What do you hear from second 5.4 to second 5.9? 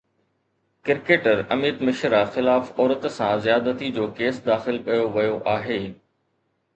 آهي